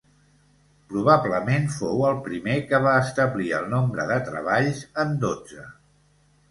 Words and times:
Probablement 0.93 1.67
fou 1.75 2.01
el 2.13 2.17
primer 2.29 2.57
que 2.73 2.81
va 2.87 2.97
establir 3.05 3.53
el 3.61 3.69
nombre 3.77 4.09
de 4.15 4.19
treballs 4.33 4.85
en 5.07 5.19
dotze. 5.29 5.71